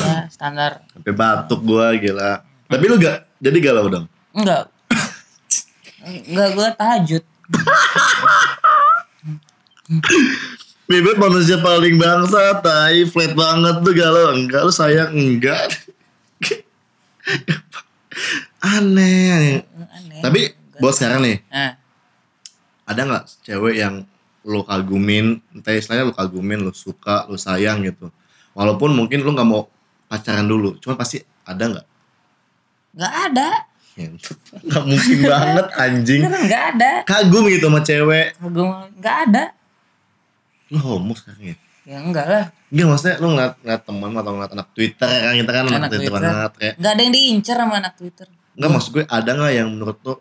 [0.03, 2.43] ya standar Sampai batuk gua gila.
[2.67, 4.05] Tapi lu gak jadi galau dong.
[4.35, 4.67] enggak
[6.03, 7.23] enggak gue tahajud
[10.87, 14.31] Bebet manusia paling bangsa, tai, flat banget tuh galau.
[14.35, 15.67] Enggak, lu sayang, enggak.
[18.63, 19.63] Aneh.
[19.67, 21.75] aneh Tapi buat sekarang nih, nah
[22.87, 24.07] ada nggak cewek yang
[24.47, 28.07] lu kagumin, entah istilahnya lu kagumin, lu suka, lu sayang gitu.
[28.57, 29.69] Walaupun mungkin lu nggak mau
[30.05, 31.85] pacaran dulu, cuman pasti ada nggak?
[32.91, 33.49] nggak ada
[33.93, 34.37] Ngentut.
[34.69, 36.21] Nggak mungkin banget anjing.
[36.21, 38.37] Nggak ada Kagum gitu sama cewek.
[38.37, 38.65] gue
[38.95, 39.43] nggak ada
[40.69, 41.55] Lu homo sekarang ya?
[41.87, 45.49] ya enggak lah Enggak maksudnya lu ngeliat, ngeliat temen atau ngeliat anak Twitter kan kita
[45.49, 46.13] kan anak, Anak Twitter, Twitter.
[46.29, 49.67] banget kayak nggak ada yang diincar sama anak twitter Enggak maksud gue ada nggak yang
[49.71, 50.13] menurut lu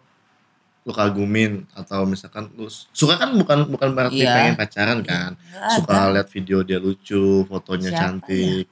[0.86, 4.30] lu kagumin atau misalkan lu suka kan bukan bukan berarti Iya.
[4.32, 5.34] pengen pacaran kan?
[5.34, 8.02] Nggak suka lihat video dia lucu fotonya Siapa ya?
[8.06, 8.66] cantik.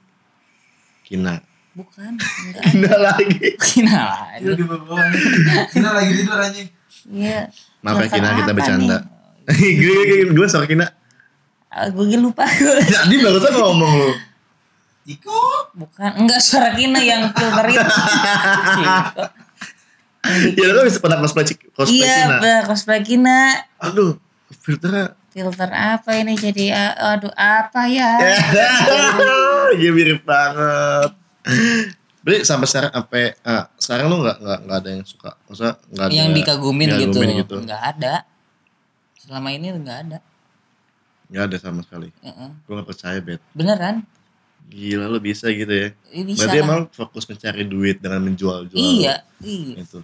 [1.03, 1.35] Kina.
[1.75, 2.15] Bukan.
[2.15, 3.35] Enggak Kina lagi.
[3.59, 4.01] Kina
[4.39, 5.05] Itu lagi di bawah.
[5.67, 6.67] Kita lagi tidur anjing.
[7.11, 7.41] Iya.
[7.83, 8.97] Maaf ya Kina kita bercanda.
[9.51, 10.87] gue gue gue sama Kina.
[11.67, 12.47] Ah, gue lupa.
[12.55, 14.11] Gue jadi barusan ngomong lu.
[15.05, 15.35] Iko
[15.75, 16.23] bukan.
[16.23, 17.83] Enggak suara Kina yang filter itu
[20.59, 24.17] ya lu bisa pernah cosplay cosplay iya bener, cosplay Kina aduh
[24.63, 28.15] filternya filter apa ini jadi aduh apa ya
[29.73, 31.11] Iya mirip banget.
[32.25, 36.05] Berarti sampai sekarang sampai ah, sekarang lu nggak nggak nggak ada yang suka, maksudnya nggak
[36.05, 36.97] ada yang dikagumin gitu.
[37.01, 37.55] dikagumin gitu.
[37.65, 38.13] nggak ada
[39.21, 40.17] selama ini nggak ada
[41.25, 42.13] Nggak ada sama sekali.
[42.21, 42.49] Heeh.
[42.69, 43.41] Gue nggak percaya bet.
[43.57, 44.05] beneran
[44.65, 45.89] Gila lu bisa gitu ya.
[46.11, 46.65] Bisa Berarti lah.
[46.65, 48.75] emang fokus mencari duit dengan menjual-jual.
[48.75, 50.03] iya iya Itu.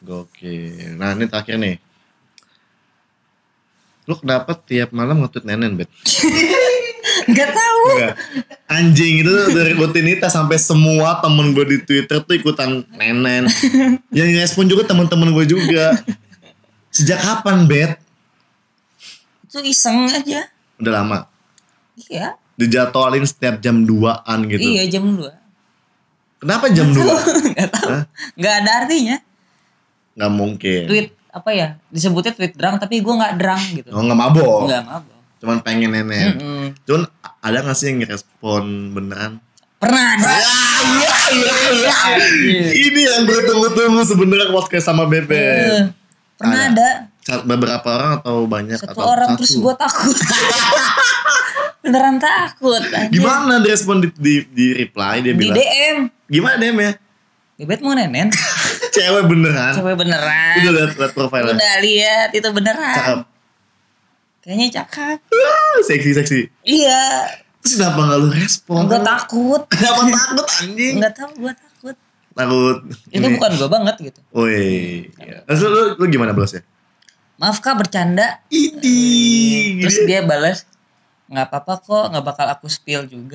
[0.00, 0.94] Gokil.
[0.94, 1.76] Nah ini terakhir nih.
[4.02, 5.86] Lu kenapa tiap malam nge-tweet nenen bet?
[7.30, 7.82] nggak tahu.
[8.66, 13.46] Anjing itu dari rutinitas sampai semua temen gue di Twitter tuh ikutan nenen.
[14.10, 15.94] Yang respon juga temen-temen gue juga.
[16.90, 17.92] Sejak kapan bet?
[19.52, 20.48] itu iseng aja
[20.80, 21.18] Udah lama.
[22.00, 24.62] iya Dijadwalin setiap jam 2an gitu.
[24.62, 25.24] iya jam 2
[26.38, 27.00] Kenapa jam 2?
[27.52, 27.90] nggak tahu
[28.36, 29.16] nggak ada artinya
[30.12, 30.84] Gak mungkin.
[30.84, 34.68] tweet apa ya disebutnya tweet drang tapi gue nggak drang gitu Oh gak mabok.
[34.68, 36.38] nggak mabok Cuman pengen nenen.
[36.38, 36.64] Mm-mm.
[36.82, 37.02] Cuman
[37.40, 39.42] ada gak sih yang ngerespon beneran?
[39.74, 41.96] pernah ada iya, iya, iya.
[42.70, 45.34] Ini yang gue tunggu-tunggu sebenarnya podcast sama Bebe.
[45.34, 45.90] Eh,
[46.38, 46.70] pernah Ada.
[46.70, 46.88] ada
[47.22, 49.38] Beberapa orang atau banyak satu atau orang satu?
[49.38, 50.16] terus gue takut
[51.82, 53.10] beneran takut anjir.
[53.12, 55.54] Gimana dia respon di, di, di reply dia di bilang?
[55.54, 56.92] DM Gimana DM ya?
[57.54, 58.26] Bebet mau nenen
[58.94, 59.72] Cewek beneran.
[59.72, 61.54] coba beneran Udah liat, liat profilnya.
[61.54, 62.52] udah lihat itu Cakep.
[62.52, 63.16] beneran
[64.40, 66.40] kayaknya cakep Ah, seksi seksi.
[66.64, 67.30] iya
[67.62, 68.82] Terus kenapa gak lu respon?
[68.84, 70.94] gue takut Kenapa takut anjing?
[70.98, 71.96] nggak tahu gue takut
[72.32, 72.76] Takut.
[73.06, 75.06] itu Ini- bukan gue banget gitu Woi.
[75.14, 75.38] iya.
[75.44, 76.66] Terus lu, lu gimana balasnya?
[77.42, 79.82] Maaf kak bercanda Idi.
[79.82, 80.62] terus dia balas
[81.26, 83.34] nggak apa-apa kok nggak bakal aku spill juga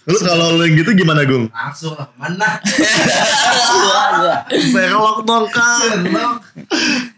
[0.00, 1.50] Lu kalau lu yang gitu gimana, Gung?
[1.50, 2.62] Langsung lah Mana
[4.14, 4.36] gua.
[4.48, 6.06] Serlok dong, Kak.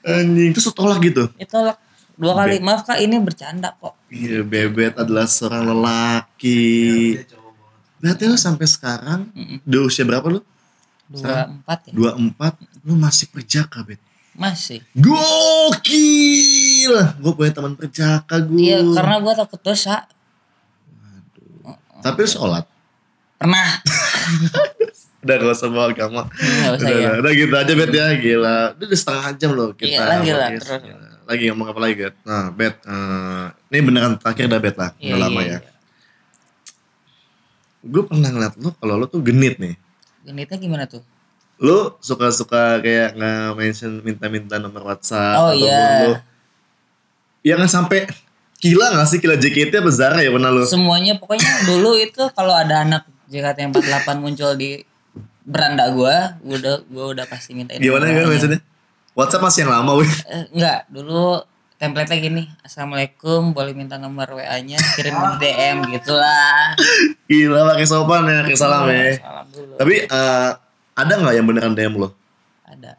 [0.02, 0.50] Anjing.
[0.52, 1.28] Terus tolak gitu?
[1.36, 1.76] itu lah
[2.12, 7.16] dua kali maaf kak ini bercanda kok Iya, Bebet adalah seorang lelaki.
[7.16, 9.20] Dia cowok banget Berarti lu sampai sekarang,
[9.64, 10.40] di usia berapa lu?
[11.12, 14.00] dua empat ya 24, lu masih perjaka, Bet.
[14.32, 16.88] masih Gokil.
[17.16, 18.58] Gue punya teman perjaka gue.
[18.58, 20.08] iya karena gue takut dosa
[22.00, 22.64] Tapi lu sholat.
[23.36, 23.68] pernah
[25.22, 26.22] Udah gak usah bawa agama.
[26.26, 28.58] usah Udah, ya udah, udah gitu aja Bet ya, gila.
[28.74, 29.86] Udah udah setengah jam loh kita.
[29.88, 30.82] Iya, lagi lah, terus.
[30.82, 31.06] Gila.
[31.22, 32.14] Lagi ngomong apa lagi, Bet?
[32.22, 34.90] Nah, Bet, eh, ini beneran terakhir dah Bet lah.
[34.98, 35.58] Iya, Udah lama iya, ya.
[35.60, 35.70] iya.
[37.84, 39.74] Gue pernah ngeliat lu kalau lu tuh genit nih.
[40.22, 41.02] genitnya gimana tuh
[41.62, 45.38] Lu suka-suka kayak nge-mention minta-minta nomor WhatsApp.
[45.38, 45.86] Oh, ataupun iya.
[46.10, 46.12] Lu,
[47.46, 48.00] ya nggak sampai
[48.62, 49.18] Kila gak sih?
[49.18, 50.62] Kila JKT apa Zara ya pernah lu?
[50.62, 54.86] semuanya pokoknya dulu itu kalau ada anak JKT48 muncul di
[55.42, 58.62] beranda gua gua udah gua udah pasti minta Gimana kan maksudnya?
[59.18, 60.06] WhatsApp masih yang lama weh.
[60.30, 61.42] Eh, enggak dulu
[61.74, 66.78] template gini assalamualaikum boleh minta nomor wa nya kirim di dm gitulah
[67.26, 69.18] Gila pakai sopan ya, pakai salam ya.
[69.18, 70.50] salam dulu Tapi eh,
[70.92, 72.12] ada nggak yang beneran DM lo?
[72.62, 72.96] ada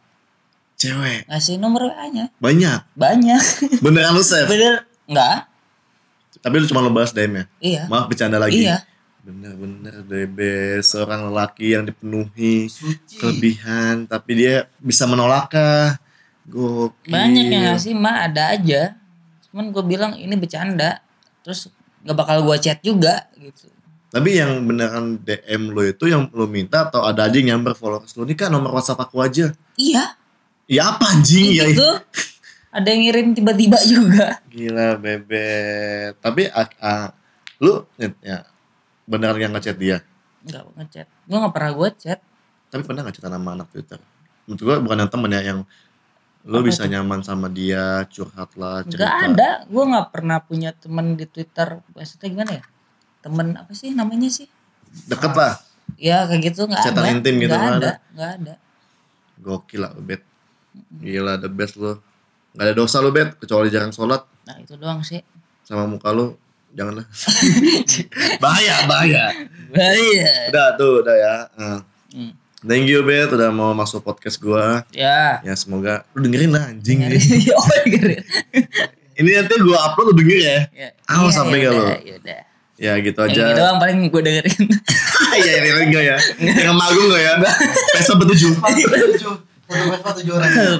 [0.75, 1.23] Cewek.
[1.25, 2.79] ngasih nomor wa nya Banyak.
[2.93, 3.43] banyak
[3.79, 4.45] Beneran lu save.
[4.45, 5.47] bener enggak
[6.37, 7.43] Tapi lu cuma lo bahas DM ya?
[7.59, 8.61] iya Maaf bercanda lagi.
[8.61, 8.83] iya
[9.23, 10.37] Bener-bener DB
[10.79, 15.95] seorang lelaki yang dipenuhi Suci kelebihan tapi dia bisa menolakkah?
[16.43, 17.07] Gokil.
[17.07, 18.99] banyak yang ngasih mah ada aja
[19.47, 20.99] cuman gue bilang ini bercanda
[21.39, 21.71] terus
[22.03, 23.71] nggak bakal gue chat juga gitu
[24.13, 28.13] Tapi yang beneran DM lo itu yang lo minta atau ada aja yang nyamper followers
[28.13, 29.49] lo ini kan nomor WhatsApp aku aja.
[29.75, 30.13] iya
[30.63, 31.65] Ya apa anjing ya?
[31.67, 31.89] itu
[32.69, 36.15] ada yang ngirim tiba-tiba juga Gila bebet.
[36.17, 37.09] Tapi ah,
[37.57, 37.83] lu
[38.21, 38.45] ya
[39.03, 39.99] beneran yang ngechat dia.
[40.43, 42.19] nggak ngechat gue nggak pernah gue chat
[42.67, 43.99] Tapi pernah gak cerita nama anak Twitter?
[44.45, 45.59] Menurut gue bukan yang temen ya yang
[46.43, 48.99] lu Apa bisa nyaman sama dia, curhat lah, cerita.
[48.99, 52.63] nggak ada gue nggak pernah punya temen di twitter maksudnya gimana ya
[53.23, 54.45] temen apa sih namanya sih
[55.07, 55.57] Deket lah.
[55.97, 58.53] ya kayak gitu nggak ada intim gitu, nggak nggak ada nggak ada
[59.39, 60.23] Gokil lah bet.
[61.03, 61.99] Gila the best lu.
[62.53, 65.23] Gak ada dosa lu bet, kecuali jarang sholat nah itu doang sih
[65.63, 66.35] sama muka lu.
[66.73, 67.05] Janganlah.
[68.43, 69.29] bahaya, bahaya.
[69.69, 71.35] bahaya Udah tuh, udah ya.
[71.55, 72.33] Hmm.
[72.63, 74.81] Thank you Bet udah mau masuk podcast gua.
[74.89, 77.03] ya Ya semoga lu dengerin lah anjing.
[77.03, 77.19] nih.
[77.59, 78.23] oh dengerin
[79.13, 80.57] Ini nanti gua upload lu denger ya.
[80.73, 81.83] ya, Awas iya, sampai ya gak lu.
[81.85, 82.41] ya udah.
[82.83, 83.41] Ya gitu Yang aja.
[83.47, 84.63] ini doang paling gue dengerin
[85.39, 86.17] Iya ini enggak ya.
[86.43, 87.33] Yang magung enggak ya?
[87.95, 88.53] Besok bertujuh.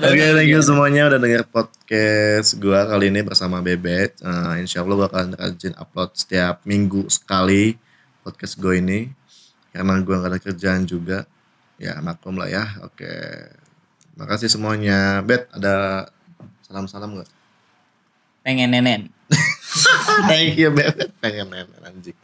[0.03, 4.19] Oke, thank you semuanya udah denger podcast gua kali ini bersama Bebet.
[4.21, 7.79] Uh, insya Allah akan rajin upload setiap minggu sekali
[8.21, 8.99] podcast gue ini.
[9.73, 11.25] Karena gua gak ada kerjaan juga.
[11.81, 12.67] Ya maklum lah ya.
[12.85, 13.09] Oke.
[14.13, 15.25] Makasih semuanya.
[15.25, 16.05] Bet, ada
[16.67, 17.31] salam-salam gak?
[18.43, 19.07] pengen nenen
[20.29, 21.09] Thank you Bebet.
[21.21, 21.49] Pengen
[21.81, 22.17] anjing.